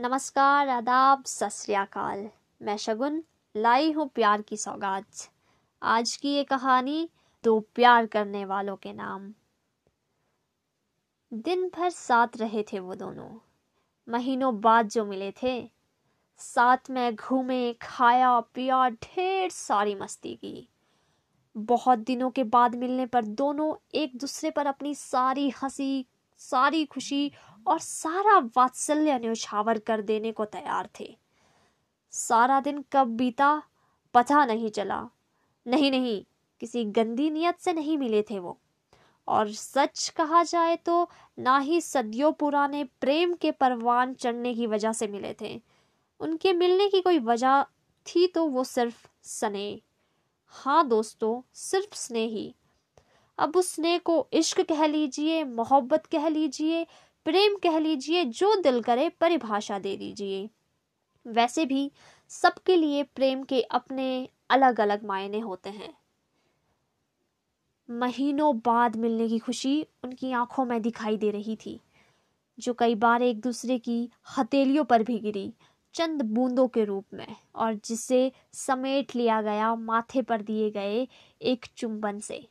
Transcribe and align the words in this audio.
नमस्कार, 0.00 0.68
आदाब 0.68 1.24
अकाल। 1.70 2.30
मैं 2.62 2.76
शगुन, 2.76 3.24
लाई 3.56 3.92
हूँ 3.92 4.08
प्यार 4.08 4.42
की 4.42 4.56
सौगात। 4.56 5.06
आज 5.82 6.16
की 6.16 6.34
ये 6.34 6.44
कहानी 6.44 7.10
दो 7.44 7.60
प्यार 7.60 8.06
करने 8.06 8.44
वालों 8.44 8.76
के 8.76 8.92
नाम। 8.92 9.34
दिन 11.32 11.68
भर 11.68 11.90
साथ 11.90 12.28
रहे 12.36 12.62
थे 12.62 12.78
वो 12.78 12.94
दोनों। 12.94 13.38
महीनों 14.08 14.60
बाद 14.60 14.88
जो 14.88 15.04
मिले 15.04 15.32
थे, 15.42 15.70
साथ 16.36 16.90
में 16.90 17.16
घूमे, 17.16 17.72
खाया, 17.72 18.40
पिया, 18.40 18.88
ढेर 18.88 19.50
सारी 19.50 19.94
मस्ती 19.94 20.34
की। 20.34 20.68
बहुत 21.56 21.98
दिनों 21.98 22.30
के 22.30 22.44
बाद 22.44 22.74
मिलने 22.74 23.06
पर 23.06 23.24
दोनों 23.24 23.74
एक 23.94 24.16
दूसरे 24.16 24.50
पर 24.50 24.66
अपनी 24.66 24.94
सारी 24.94 25.50
हँसी, 25.50 26.06
सारी 26.38 26.84
खुशी 26.84 27.32
और 27.66 27.78
सारा 27.78 28.38
वात्सल्य 28.38 29.18
न्यौछावर 29.18 29.78
कर 29.78 30.02
देने 30.02 30.32
को 30.32 30.44
तैयार 30.44 30.88
थे। 31.00 31.16
सारा 32.10 32.60
दिन 32.60 32.84
कब 32.92 33.08
बीता, 33.08 33.62
पता 34.14 34.44
नहीं 34.44 34.70
चला। 34.70 35.08
नहीं 35.66 35.90
नहीं, 35.90 36.24
किसी 36.60 36.84
गंदी 36.84 37.30
नियत 37.30 37.58
से 37.58 37.72
नहीं 37.72 37.98
मिले 37.98 38.22
थे 38.22 38.38
वो। 38.38 38.58
और 39.28 39.52
सच 39.52 40.08
कहा 40.08 40.42
जाए 40.42 40.76
तो 40.76 41.10
ना 41.38 41.58
ही 41.58 41.80
सदियों 41.80 42.32
पुराने 42.32 42.84
प्रेम 42.84 43.34
के 43.34 43.50
परवान 43.50 44.14
चढ़ने 44.14 44.54
की 44.54 44.66
वजह 44.66 44.92
से 44.92 45.06
मिले 45.06 45.36
थे। 45.40 45.62
उनके 46.20 46.52
मिलने 46.52 46.88
की 46.88 47.00
कोई 47.00 47.18
वजह 47.18 47.62
थी 48.06 48.26
तो 48.26 48.46
वो 48.46 48.64
सिर्फ़ 48.64 49.08
स्नेह। 49.22 49.80
हाँ 50.48 50.88
दोस्तों, 50.88 51.42
सिर्फ़ 51.54 51.94
स्नेह 51.94 52.28
ही। 52.28 52.54
अब 53.38 53.56
उस 53.56 53.74
स्नेह 53.74 53.98
को 53.98 54.28
इश्क 54.32 54.60
कह 54.60 54.86
लीजिए, 54.86 55.44
मोहब्बत 55.44 56.06
कह 56.06 56.28
लीजिए 56.28 56.86
प्रेम 57.28 57.56
कह 57.56 57.78
लीजिए, 57.78 58.24
जो 58.24 58.60
दिल 58.60 58.82
करे 58.82 59.08
परिभाषा 59.08 59.78
दे 59.78 59.96
दीजिए। 59.96 60.50
वैसे 61.26 61.66
भी 61.66 61.92
सबके 62.28 62.76
लिए 62.76 63.02
प्रेम 63.02 63.42
के 63.42 63.62
अपने 63.62 64.28
अलग 64.50 64.80
अलग 64.80 65.04
मायने 65.04 65.38
होते 65.38 65.70
हैं। 65.70 65.94
महीनों 67.90 68.58
बाद 68.58 68.96
मिलने 68.96 69.28
की 69.28 69.38
खुशी 69.38 69.86
उनकी 70.04 70.32
आँखों 70.32 70.64
में 70.64 70.82
दिखाई 70.82 71.16
दे 71.16 71.30
रही 71.30 71.56
थी, 71.56 71.80
जो 72.58 72.74
कई 72.74 72.94
बार 72.94 73.22
एक 73.22 73.40
दूसरे 73.40 73.78
की 73.78 74.10
हथेलियों 74.38 74.84
पर 74.84 75.02
भी 75.02 75.18
गिरी, 75.18 75.54
चंद 75.94 76.22
बूंदों 76.22 76.68
के 76.68 76.84
रूप 76.84 77.04
में, 77.14 77.36
और 77.54 77.74
जिसे 77.74 78.32
समेट 78.52 79.16
लिया 79.16 79.42
गया 79.42 79.74
माथे 79.74 80.22
पर 80.22 80.42
दिए 80.42 80.70
गए 80.70 81.08
एक 81.42 81.66
चुंबन 81.76 82.20
से। 82.20 82.48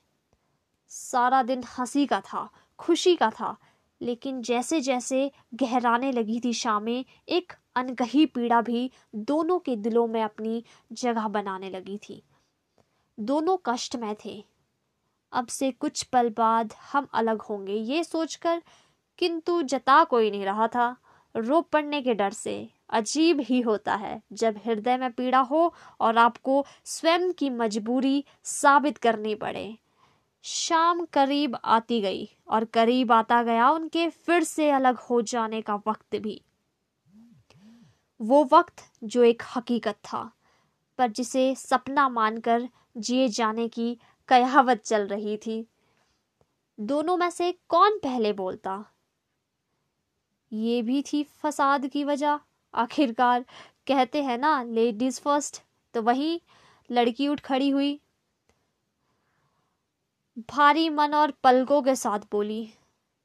सारा 0.88 1.44
दिन 1.44 1.64
हँसी 1.80 2.06
का 2.06 2.22
था, 2.22 2.50
खुशी 2.80 3.16
का 3.16 3.30
था 3.30 3.58
लेकिन 4.02 4.42
जैसे 4.42 4.82
जैसे 4.82 5.32
गहराने 5.54 6.12
लगी 6.12 6.40
थी 6.40 6.54
शामें, 6.54 7.06
एक 7.30 7.54
अनकही 7.76 8.26
पीड़ा 8.26 8.62
भी 8.62 8.92
दोनों 9.16 9.60
के 9.60 9.76
दिलों 9.76 10.08
में 10.08 10.22
अपनी 10.24 10.64
जगह 10.94 11.28
बनाने 11.28 11.70
लगी 11.70 11.98
थी। 11.98 12.24
दोनों 13.20 13.58
कष्ट 13.66 13.96
में 13.96 14.16
थे। 14.26 14.44
अब 15.32 15.48
से 15.48 15.72
कुछ 15.72 16.04
पल 16.04 16.30
बाद 16.30 16.74
हम 16.94 17.08
अलग 17.14 17.42
होंगे, 17.42 17.74
ये 17.74 18.04
सोचकर 18.04 18.62
किंतु 19.18 19.62
जता 19.62 20.04
कोई 20.04 20.32
नहीं 20.32 20.46
रहा 20.46 20.68
था। 20.68 20.96
रो 21.36 21.62
पड़ने 21.62 22.02
के 22.02 22.14
डर 22.14 22.32
से 22.32 22.70
अजीब 22.90 23.40
ही 23.40 23.62
होता 23.62 23.96
है 23.96 24.22
जब 24.34 24.60
हृदय 24.66 24.98
में 24.98 25.12
पीड़ा 25.12 25.40
हो 25.40 25.74
और 26.00 26.18
आपको 26.18 26.66
स्वयं 26.86 27.32
की 27.32 27.50
मजबूरी 27.50 28.24
साबित 28.44 28.98
करनी 28.98 29.36
पड़े। 29.36 29.78
शाम 30.48 31.06
करीब 31.06 31.58
आती 31.64 32.02
गई 32.02 32.30
और 32.48 32.66
करीब 32.66 33.12
आता 33.12 33.44
गया 33.44 33.70
उनके 33.70 34.10
फिर 34.10 34.44
से 34.44 34.70
अलग 34.72 34.98
हो 34.98 35.22
जाने 35.22 35.62
का 35.62 35.76
वक्त 35.76 36.16
भी। 36.16 36.42
वो 38.22 38.50
वक्त 38.54 38.84
जो 39.04 39.24
एक 39.24 39.44
हकीकत 39.56 39.96
था, 39.96 40.32
पर 40.98 41.12
जिसे 41.12 41.56
सपना 41.56 42.10
मानकर 42.10 42.70
जिए 42.98 43.28
जाने 43.28 43.68
की 43.68 43.98
कयावत 44.30 44.82
चल 44.86 45.08
रही 45.08 45.38
थी। 45.38 45.68
दोनों 46.80 47.18
में 47.18 47.30
से 47.30 47.52
कौन 47.70 47.98
पहले 47.98 48.34
बोलता? 48.34 48.86
ये 50.54 50.82
भी 50.82 51.02
थी 51.02 51.24
फसाद 51.24 51.88
की 51.88 52.04
वजह। 52.04 52.40
आखिरकार 52.74 53.46
कहते 53.88 54.24
हैं 54.24 54.38
ना 54.38 54.64
लेडीज़ 54.64 55.22
फ़र्स्ट 55.22 55.62
तो 55.94 56.02
वही 56.02 56.42
लड़की 56.92 57.28
उठ 57.28 57.40
खड़ी 57.40 57.70
हुई। 57.70 58.00
भारी 60.38 60.90
मन 60.90 61.14
और 61.14 61.32
पलकों 61.32 61.82
के 61.82 61.96
साथ 61.96 62.20
बोली, 62.32 62.70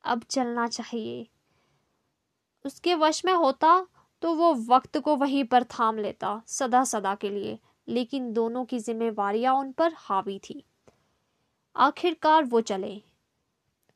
अब 0.05 0.23
चलना 0.23 0.67
चाहिए। 0.67 1.29
उसके 2.67 2.95
वश 2.95 3.25
में 3.25 3.33
होता 3.33 3.87
तो 4.23 4.35
वो 4.35 4.55
वक्त 4.55 4.99
को 4.99 5.17
वहीं 5.17 5.45
पर 5.45 5.65
थाम 5.65 5.99
लेता 5.99 6.43
सदा 6.47 6.85
सदा 6.85 7.15
के 7.15 7.31
लिए। 7.31 7.59
लेकिन 7.89 8.33
दोनों 8.33 8.65
की 8.65 8.79
जिम्मेवारियाँ 8.79 9.55
उन 9.55 9.73
पर 9.73 9.93
हावी 9.97 10.39
थी। 10.39 10.65
आखिरकार 11.77 12.45
वो 12.45 12.61
चले। 12.61 13.03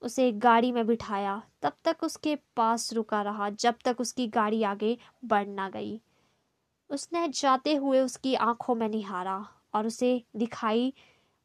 उसे 0.03 0.33
गाड़ी 0.33 0.73
में 0.73 0.87
बिठाया। 0.87 1.43
तब 1.63 1.73
तक 1.85 1.97
उसके 2.03 2.37
पास 2.57 2.93
रुका 2.93 3.23
रहा, 3.23 3.51
जब 3.51 3.75
तक 3.85 3.97
उसकी 4.01 4.27
गाड़ी 4.27 4.63
आगे 4.63 4.99
बढ़ 5.25 5.47
ना 5.47 5.69
गई। 5.69 6.01
उसने 6.91 7.29
जाते 7.29 7.75
हुए 7.75 8.01
उसकी 8.01 8.35
आँखों 8.35 8.75
में 8.75 8.89
निहारा 8.89 9.49
और 9.75 9.87
उसे 9.87 10.25
दिखाई 10.37 10.95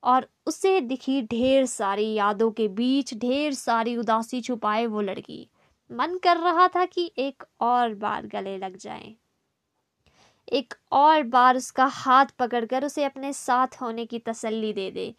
और 0.03 0.28
उसे 0.47 0.79
दिखी 0.81 1.22
ढेर 1.22 1.66
सारी 1.66 2.13
यादों 2.13 2.51
के 2.51 2.67
बीच 2.69 3.13
ढेर 3.13 3.53
सारी 3.53 3.95
उदासी 3.97 4.41
छुपाए 4.41 4.85
वो 4.85 5.01
लड़की। 5.01 5.47
मन 5.89 6.17
कर 6.17 6.38
रहा 6.38 6.67
था 6.67 6.85
कि 6.85 7.12
एक 7.17 7.44
और 7.62 7.94
बार 7.95 8.28
गले 8.28 8.57
लग 8.57 8.78
जाए। 8.78 9.13
एक 10.47 10.73
और 10.91 11.23
बार 11.23 11.57
उसका 11.57 11.85
हाथ 11.85 12.25
पकड़कर 12.40 12.85
उसे 12.85 13.03
अपने 13.03 13.31
साथ 13.34 13.81
होने 13.81 14.06
की 14.06 14.19
तसल्ली 14.19 14.72
दे 14.73 14.90
दे 14.91 15.13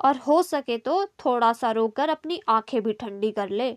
और 0.00 0.16
हो 0.18 0.42
सके 0.42 0.76
तो 0.78 1.04
थोड़ा 1.18 1.52
सा 1.52 1.70
रोकर 1.70 2.08
अपनी 2.08 2.40
आँखें 2.48 2.80
भी 2.82 2.92
ठंडी 2.92 3.30
कर 3.30 3.48
ले। 3.50 3.70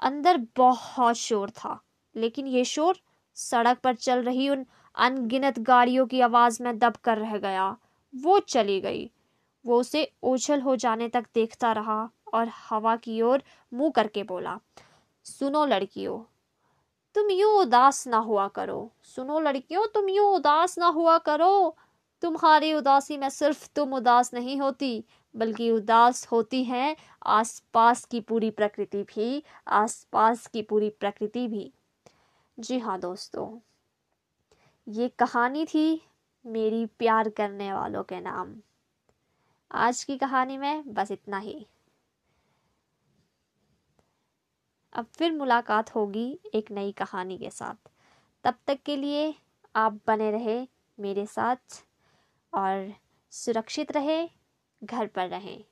अंदर 0.00 0.36
बहुत 0.56 1.16
शोर 1.16 1.50
था, 1.50 1.78
लेकिन 2.14 2.46
ये 2.46 2.64
शोर 2.64 2.98
सड़क 3.36 3.78
पर 3.78 3.94
चल 3.96 4.22
रही 4.22 4.48
उन 4.48 4.64
अनगिनत 4.94 5.58
गाड़ियों 5.60 6.06
की 6.06 6.20
आवाज़ 6.20 6.62
में 6.62 6.78
दब 6.78 6.96
कर 6.96 7.18
रह 7.18 7.36
गया। 7.38 7.76
वो 8.14 8.38
चली 8.40 8.80
गई। 8.80 9.10
वो 9.68 9.80
उसे 9.80 10.10
ओझल 10.22 10.60
हो 10.60 10.76
जाने 10.76 11.08
तक 11.08 11.24
देखता 11.34 11.72
रहा 11.72 12.00
और 12.34 12.48
हवा 12.70 12.96
की 12.96 13.20
ओर 13.22 13.42
मुँह 13.72 13.90
करके 13.90 14.22
बोला, 14.22 14.58
सुनो 15.26 15.64
लड़कियों, 15.66 16.18
तुम 17.16 17.30
यूँ 17.30 17.52
उदास 17.60 18.06
ना 18.08 18.18
हुआ 18.18 18.46
करो। 18.48 18.80
सुनो 19.04 19.40
लड़कियों, 19.40 19.86
तुम 19.86 20.08
यूँ 20.08 20.28
उदास 20.34 20.78
ना 20.78 20.86
हुआ 20.88 21.18
करो। 21.18 21.76
तुम्हारी 22.22 22.72
उदासी 22.74 23.16
में 23.18 23.28
सिर्फ़ 23.30 23.68
तुम 23.76 23.94
उदास 23.94 24.32
नहीं 24.34 24.56
होती, 24.60 25.04
बल्कि 25.34 25.70
उदास 25.70 26.26
होती 26.26 26.62
है 26.64 26.96
आसपास 27.26 28.04
की 28.04 28.20
पूरी 28.20 28.50
प्रकृति 28.50 29.02
भी, 29.04 29.42
आसपास 29.68 30.46
की 30.46 30.62
पूरी 30.62 30.90
प्रकृति 30.90 31.46
भी। 31.48 31.72
जी 32.58 32.78
हाँ 32.78 32.98
दोस्तों, 33.00 33.48
ये 34.86 35.08
कहानी 35.18 35.64
थी 35.66 36.02
मेरी 36.44 36.84
प्यार 36.98 37.28
करने 37.28 37.72
वालों 37.72 38.02
के 38.02 38.20
नाम। 38.20 38.54
आज 39.72 40.04
की 40.04 40.18
कहानी 40.18 40.58
में 40.58 40.94
बस 40.94 41.10
इतना 41.10 41.38
ही। 41.38 41.66
अब 44.92 45.06
फिर 45.06 45.32
मुलाकात 45.32 45.94
होगी 45.94 46.40
एक 46.54 46.70
नई 46.70 46.92
कहानी 46.92 47.38
के 47.38 47.50
साथ। 47.50 47.88
तब 48.44 48.54
तक 48.66 48.78
के 48.82 48.96
लिए 48.96 49.34
आप 49.76 50.00
बने 50.06 50.30
रहे 50.30 50.68
मेरे 51.00 51.26
साथ 51.26 51.86
और 52.54 52.94
सुरक्षित 53.30 53.92
रहे, 53.92 54.28
घर 54.84 55.06
पर 55.06 55.28
रहें। 55.28 55.64